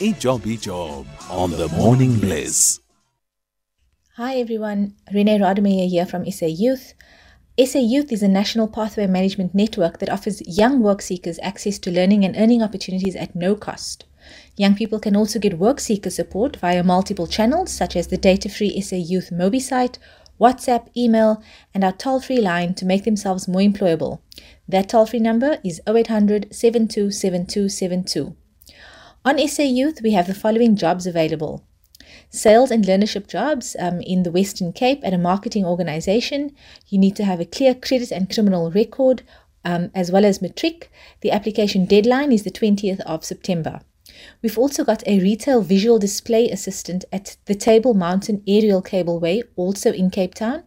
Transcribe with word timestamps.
Ijob 0.00 0.46
Ijob 0.46 1.04
on 1.28 1.50
the 1.50 1.68
Morning 1.76 2.18
Bliss. 2.18 2.80
Hi 4.16 4.36
everyone, 4.36 4.94
Renee 5.12 5.38
Rademacher 5.38 5.88
here 5.90 6.06
from 6.06 6.24
SA 6.30 6.46
Youth. 6.46 6.94
SA 7.62 7.80
Youth 7.80 8.10
is 8.10 8.22
a 8.22 8.28
national 8.28 8.66
pathway 8.66 9.06
management 9.06 9.54
network 9.54 9.98
that 9.98 10.08
offers 10.08 10.40
young 10.48 10.80
work 10.80 11.02
seekers 11.02 11.38
access 11.42 11.78
to 11.80 11.90
learning 11.90 12.24
and 12.24 12.34
earning 12.38 12.62
opportunities 12.62 13.14
at 13.14 13.36
no 13.36 13.54
cost. 13.54 14.06
Young 14.56 14.74
people 14.74 14.98
can 14.98 15.14
also 15.14 15.38
get 15.38 15.58
work 15.58 15.78
seeker 15.78 16.08
support 16.08 16.56
via 16.56 16.82
multiple 16.82 17.26
channels 17.26 17.70
such 17.70 17.94
as 17.94 18.06
the 18.06 18.16
data 18.16 18.48
free 18.48 18.80
SA 18.80 18.96
Youth 18.96 19.28
Mobi 19.30 19.60
site, 19.60 19.98
WhatsApp, 20.40 20.88
email, 20.96 21.42
and 21.74 21.84
our 21.84 21.92
toll 21.92 22.22
free 22.22 22.40
line 22.40 22.72
to 22.72 22.86
make 22.86 23.04
themselves 23.04 23.46
more 23.46 23.60
employable. 23.60 24.20
That 24.66 24.88
toll 24.88 25.04
free 25.04 25.20
number 25.20 25.58
is 25.62 25.82
0800 25.86 26.54
727272. 26.54 28.34
On 29.22 29.36
SA 29.46 29.64
Youth, 29.64 30.00
we 30.02 30.12
have 30.12 30.26
the 30.26 30.34
following 30.34 30.76
jobs 30.76 31.06
available 31.06 31.62
sales 32.30 32.70
and 32.70 32.84
learnership 32.84 33.26
jobs 33.28 33.76
um, 33.78 34.00
in 34.00 34.22
the 34.22 34.30
Western 34.30 34.72
Cape 34.72 35.00
at 35.02 35.12
a 35.12 35.18
marketing 35.18 35.64
organization. 35.64 36.54
You 36.88 36.98
need 36.98 37.16
to 37.16 37.24
have 37.24 37.38
a 37.38 37.44
clear 37.44 37.74
credit 37.74 38.10
and 38.10 38.32
criminal 38.32 38.70
record 38.70 39.22
um, 39.62 39.90
as 39.94 40.10
well 40.10 40.24
as 40.24 40.40
matric. 40.40 40.90
The 41.20 41.32
application 41.32 41.84
deadline 41.84 42.32
is 42.32 42.44
the 42.44 42.50
20th 42.50 43.00
of 43.00 43.24
September. 43.24 43.80
We've 44.42 44.58
also 44.58 44.84
got 44.84 45.06
a 45.06 45.20
retail 45.20 45.60
visual 45.60 45.98
display 45.98 46.48
assistant 46.48 47.04
at 47.12 47.36
the 47.44 47.54
Table 47.54 47.92
Mountain 47.92 48.42
Aerial 48.46 48.82
Cableway, 48.82 49.42
also 49.54 49.92
in 49.92 50.08
Cape 50.08 50.34
Town. 50.34 50.62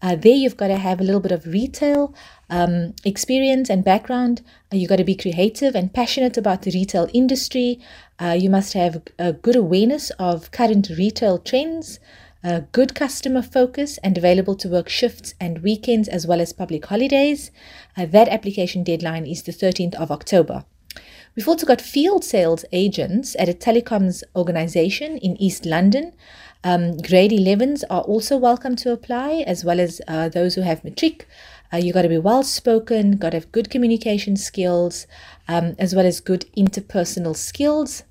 Uh, 0.00 0.16
there, 0.16 0.32
you've 0.34 0.56
got 0.56 0.68
to 0.68 0.76
have 0.76 1.00
a 1.00 1.04
little 1.04 1.20
bit 1.20 1.32
of 1.32 1.46
retail 1.46 2.14
um, 2.50 2.94
experience 3.04 3.70
and 3.70 3.84
background. 3.84 4.42
Uh, 4.72 4.76
you've 4.76 4.88
got 4.88 4.96
to 4.96 5.04
be 5.04 5.14
creative 5.14 5.74
and 5.74 5.94
passionate 5.94 6.36
about 6.36 6.62
the 6.62 6.72
retail 6.72 7.08
industry. 7.14 7.80
Uh, 8.20 8.36
you 8.38 8.50
must 8.50 8.74
have 8.74 9.02
a 9.18 9.32
good 9.32 9.56
awareness 9.56 10.10
of 10.18 10.50
current 10.50 10.90
retail 10.98 11.38
trends, 11.38 11.98
a 12.42 12.62
good 12.72 12.94
customer 12.94 13.42
focus, 13.42 13.98
and 13.98 14.18
available 14.18 14.54
to 14.56 14.68
work 14.68 14.88
shifts 14.88 15.34
and 15.40 15.62
weekends 15.62 16.08
as 16.08 16.26
well 16.26 16.40
as 16.40 16.52
public 16.52 16.84
holidays. 16.86 17.50
Uh, 17.96 18.04
that 18.06 18.28
application 18.28 18.82
deadline 18.84 19.26
is 19.26 19.42
the 19.44 19.52
13th 19.52 19.94
of 19.94 20.10
October. 20.10 20.64
We've 21.36 21.48
also 21.48 21.66
got 21.66 21.80
field 21.80 22.24
sales 22.24 22.64
agents 22.72 23.36
at 23.38 23.48
a 23.48 23.54
telecoms 23.54 24.24
organization 24.34 25.16
in 25.18 25.40
East 25.40 25.64
London. 25.64 26.12
Um, 26.62 26.98
grade 26.98 27.32
11s 27.32 27.84
are 27.88 28.02
also 28.02 28.36
welcome 28.36 28.76
to 28.76 28.92
apply, 28.92 29.44
as 29.46 29.64
well 29.64 29.80
as 29.80 30.00
uh, 30.06 30.28
those 30.28 30.54
who 30.54 30.60
have 30.60 30.84
matric. 30.84 31.26
Uh, 31.72 31.78
you 31.78 31.92
got 31.92 32.02
to 32.02 32.08
be 32.08 32.18
well 32.18 32.42
spoken, 32.42 33.16
got 33.16 33.30
to 33.30 33.38
have 33.38 33.52
good 33.52 33.70
communication 33.70 34.36
skills, 34.36 35.06
um, 35.48 35.74
as 35.78 35.94
well 35.94 36.04
as 36.04 36.20
good 36.20 36.44
interpersonal 36.56 37.34
skills. 37.36 38.02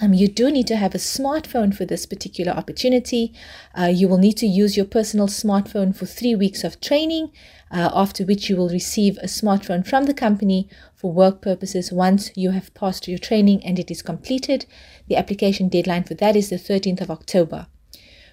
Um, 0.00 0.14
you 0.14 0.28
do 0.28 0.50
need 0.50 0.68
to 0.68 0.76
have 0.76 0.94
a 0.94 0.98
smartphone 0.98 1.74
for 1.74 1.84
this 1.84 2.06
particular 2.06 2.52
opportunity. 2.52 3.32
Uh, 3.76 3.86
you 3.86 4.08
will 4.08 4.18
need 4.18 4.36
to 4.36 4.46
use 4.46 4.76
your 4.76 4.86
personal 4.86 5.26
smartphone 5.26 5.94
for 5.94 6.06
three 6.06 6.36
weeks 6.36 6.62
of 6.62 6.80
training, 6.80 7.32
uh, 7.72 7.90
after 7.92 8.24
which 8.24 8.48
you 8.48 8.56
will 8.56 8.68
receive 8.68 9.18
a 9.18 9.26
smartphone 9.26 9.84
from 9.84 10.04
the 10.04 10.14
company 10.14 10.68
for 10.94 11.12
work 11.12 11.42
purposes 11.42 11.90
once 11.90 12.30
you 12.36 12.52
have 12.52 12.72
passed 12.74 13.08
your 13.08 13.18
training 13.18 13.64
and 13.64 13.78
it 13.78 13.90
is 13.90 14.02
completed. 14.02 14.66
The 15.08 15.16
application 15.16 15.68
deadline 15.68 16.04
for 16.04 16.14
that 16.14 16.36
is 16.36 16.50
the 16.50 16.56
13th 16.56 17.00
of 17.00 17.10
October. 17.10 17.66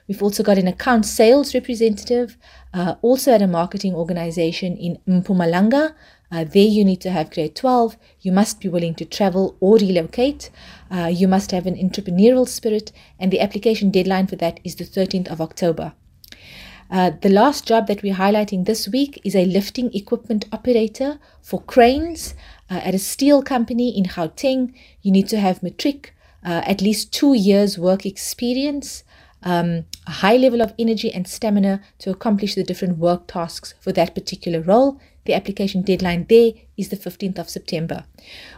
We've 0.08 0.22
also 0.22 0.44
got 0.44 0.60
an 0.60 0.68
account 0.68 1.06
sales 1.06 1.56
representative, 1.56 2.38
uh, 2.74 2.96
also 3.02 3.34
at 3.34 3.42
a 3.42 3.48
marketing 3.48 3.96
organization 3.96 4.78
in 4.78 5.00
Mpumalanga. 5.08 5.96
Uh, 6.36 6.44
there, 6.44 6.68
you 6.68 6.84
need 6.84 7.00
to 7.00 7.10
have 7.12 7.32
grade 7.32 7.56
12. 7.56 7.96
You 8.20 8.34
must 8.34 8.60
be 8.60 8.68
willing 8.68 8.94
to 8.96 9.06
travel 9.06 9.56
or 9.62 9.78
relocate. 9.78 10.50
Uh, 10.92 11.06
you 11.06 11.30
must 11.30 11.52
have 11.52 11.66
an 11.66 11.78
entrepreneurial 11.78 12.46
spirit, 12.46 12.92
and 13.18 13.32
the 13.32 13.40
application 13.40 13.90
deadline 13.90 14.28
for 14.28 14.36
that 14.36 14.60
is 14.66 14.76
the 14.76 14.84
13th 14.84 15.30
of 15.30 15.40
October. 15.40 15.94
Uh, 16.92 17.12
the 17.22 17.30
last 17.30 17.66
job 17.66 17.88
that 17.88 18.04
we're 18.04 18.16
highlighting 18.16 18.66
this 18.66 18.86
week 18.90 19.22
is 19.24 19.34
a 19.34 19.46
lifting 19.46 19.90
equipment 19.94 20.44
operator 20.52 21.20
for 21.42 21.62
cranes 21.62 22.36
uh, 22.70 22.82
at 22.84 22.94
a 22.94 23.00
steel 23.00 23.42
company 23.42 23.98
in 23.98 24.04
Gauteng. 24.04 24.74
You 25.04 25.14
need 25.14 25.30
to 25.30 25.40
have 25.40 25.64
matric, 25.64 26.14
uh, 26.46 26.64
at 26.66 26.82
least 26.82 27.14
two 27.14 27.34
years 27.34 27.80
work 27.80 28.06
experience, 28.06 29.06
um, 29.46 29.86
a 30.08 30.12
high 30.12 30.36
level 30.36 30.62
of 30.62 30.74
energy 30.78 31.14
and 31.14 31.28
stamina 31.28 31.82
to 32.00 32.10
accomplish 32.10 32.56
the 32.56 32.64
different 32.64 32.98
work 32.98 33.28
tasks 33.28 33.76
for 33.80 33.92
that 33.94 34.16
particular 34.16 34.60
role. 34.60 35.00
The 35.26 35.34
application 35.34 35.82
deadline 35.82 36.26
there 36.28 36.52
is 36.78 36.90
the 36.90 36.98
15th 36.98 37.40
of 37.40 37.50
September. 37.50 38.06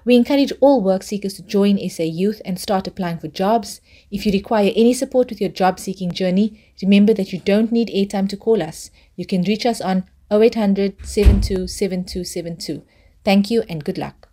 We 0.03 0.15
encourage 0.15 0.51
all 0.59 0.81
work 0.81 1.03
seekers 1.03 1.35
to 1.35 1.43
join 1.43 1.77
SA 1.89 2.03
Youth 2.03 2.41
and 2.43 2.59
start 2.59 2.87
applying 2.87 3.19
for 3.19 3.27
jobs. 3.27 3.79
If 4.11 4.25
you 4.25 4.31
require 4.31 4.71
any 4.75 4.93
support 4.93 5.29
with 5.29 5.39
your 5.39 5.49
job 5.49 5.79
seeking 5.79 6.11
journey, 6.11 6.73
remember 6.81 7.13
that 7.13 7.31
you 7.31 7.39
don't 7.39 7.71
need 7.71 7.89
airtime 7.89 8.27
to 8.29 8.37
call 8.37 8.63
us. 8.63 8.89
You 9.15 9.25
can 9.25 9.43
reach 9.43 9.65
us 9.65 9.79
on 9.79 10.05
0800 10.31 10.97
727272. 10.99 12.81
Thank 13.23 13.51
you 13.51 13.63
and 13.69 13.83
good 13.83 13.97
luck. 13.97 14.26